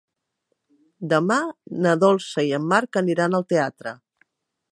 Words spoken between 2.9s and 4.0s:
aniran al teatre.